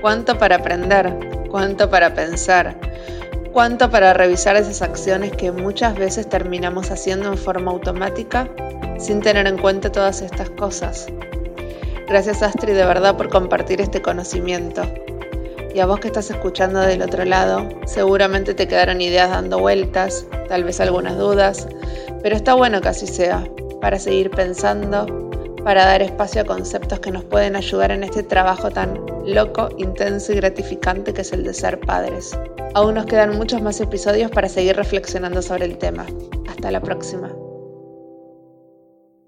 Cuánto 0.00 0.36
para 0.36 0.56
aprender, 0.56 1.12
cuánto 1.50 1.88
para 1.90 2.14
pensar, 2.14 2.78
cuánto 3.52 3.90
para 3.90 4.12
revisar 4.12 4.56
esas 4.56 4.82
acciones 4.82 5.32
que 5.32 5.52
muchas 5.52 5.96
veces 5.96 6.28
terminamos 6.28 6.90
haciendo 6.90 7.28
en 7.28 7.38
forma 7.38 7.70
automática 7.70 8.48
sin 8.98 9.20
tener 9.20 9.46
en 9.46 9.58
cuenta 9.58 9.90
todas 9.90 10.22
estas 10.22 10.50
cosas. 10.50 11.06
Gracias 12.06 12.42
Astrid 12.42 12.74
de 12.74 12.84
verdad 12.84 13.16
por 13.16 13.28
compartir 13.28 13.80
este 13.80 14.02
conocimiento. 14.02 14.82
Y 15.74 15.78
a 15.78 15.86
vos 15.86 16.00
que 16.00 16.08
estás 16.08 16.30
escuchando 16.30 16.80
del 16.80 17.02
otro 17.02 17.24
lado, 17.24 17.68
seguramente 17.86 18.54
te 18.54 18.66
quedaron 18.66 19.00
ideas 19.00 19.30
dando 19.30 19.60
vueltas, 19.60 20.26
tal 20.48 20.64
vez 20.64 20.80
algunas 20.80 21.16
dudas, 21.16 21.68
pero 22.22 22.34
está 22.34 22.54
bueno 22.54 22.80
que 22.80 22.88
así 22.88 23.06
sea, 23.06 23.44
para 23.80 24.00
seguir 24.00 24.30
pensando, 24.30 25.29
para 25.64 25.84
dar 25.84 26.02
espacio 26.02 26.42
a 26.42 26.44
conceptos 26.44 27.00
que 27.00 27.10
nos 27.10 27.24
pueden 27.24 27.56
ayudar 27.56 27.90
en 27.90 28.04
este 28.04 28.22
trabajo 28.22 28.70
tan 28.70 28.98
loco, 29.26 29.68
intenso 29.78 30.32
y 30.32 30.36
gratificante 30.36 31.12
que 31.12 31.22
es 31.22 31.32
el 31.32 31.44
de 31.44 31.54
ser 31.54 31.80
padres. 31.80 32.38
Aún 32.74 32.94
nos 32.94 33.06
quedan 33.06 33.36
muchos 33.36 33.62
más 33.62 33.80
episodios 33.80 34.30
para 34.30 34.48
seguir 34.48 34.76
reflexionando 34.76 35.42
sobre 35.42 35.64
el 35.64 35.78
tema. 35.78 36.06
Hasta 36.48 36.70
la 36.70 36.80
próxima. 36.80 37.30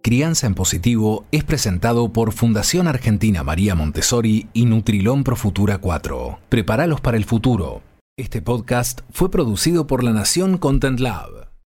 Crianza 0.02 0.48
en 0.48 0.54
Positivo 0.54 1.24
es 1.30 1.44
presentado 1.44 2.12
por 2.12 2.32
Fundación 2.32 2.88
Argentina 2.88 3.44
María 3.44 3.76
Montessori 3.76 4.48
y 4.52 4.64
Nutrilón 4.64 5.22
Pro 5.22 5.36
Futura 5.36 5.78
4. 5.78 6.40
Prepáralos 6.48 7.00
para 7.00 7.16
el 7.16 7.24
futuro. 7.24 7.82
Este 8.18 8.42
podcast 8.42 9.02
fue 9.10 9.30
producido 9.30 9.86
por 9.86 10.02
La 10.02 10.12
Nación 10.12 10.58
Content 10.58 10.98
Lab. 10.98 11.51